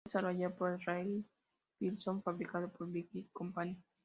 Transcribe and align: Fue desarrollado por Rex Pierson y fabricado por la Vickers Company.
Fue 0.05 0.09
desarrollado 0.09 0.55
por 0.55 0.79
Rex 0.83 1.23
Pierson 1.77 2.17
y 2.17 2.21
fabricado 2.23 2.67
por 2.71 2.87
la 2.87 2.93
Vickers 2.93 3.29
Company. 3.33 3.77